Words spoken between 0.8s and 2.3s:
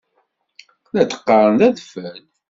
La d-qqaṛen d adfel.